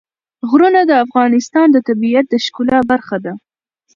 [0.49, 3.33] غرونه د افغانستان د طبیعت د ښکلا برخه ده.